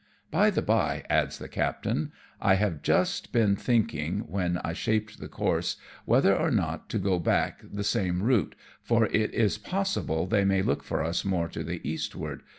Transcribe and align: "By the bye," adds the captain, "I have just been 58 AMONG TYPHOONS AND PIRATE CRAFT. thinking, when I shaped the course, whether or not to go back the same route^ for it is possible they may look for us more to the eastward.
"By 0.31 0.49
the 0.49 0.63
bye," 0.63 1.03
adds 1.11 1.37
the 1.37 1.47
captain, 1.47 2.11
"I 2.41 2.55
have 2.55 2.81
just 2.81 3.31
been 3.31 3.55
58 3.55 3.55
AMONG 3.55 3.85
TYPHOONS 3.85 3.85
AND 3.85 3.85
PIRATE 3.85 4.07
CRAFT. 4.07 4.33
thinking, 4.33 4.33
when 4.33 4.57
I 4.63 4.73
shaped 4.73 5.19
the 5.19 5.27
course, 5.27 5.77
whether 6.05 6.35
or 6.35 6.49
not 6.49 6.89
to 6.89 6.97
go 6.97 7.19
back 7.19 7.59
the 7.71 7.83
same 7.83 8.21
route^ 8.23 8.53
for 8.81 9.05
it 9.05 9.31
is 9.31 9.59
possible 9.59 10.25
they 10.25 10.43
may 10.43 10.63
look 10.63 10.81
for 10.83 11.03
us 11.03 11.23
more 11.23 11.47
to 11.49 11.63
the 11.63 11.87
eastward. 11.87 12.41